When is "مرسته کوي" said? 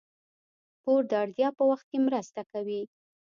2.07-2.81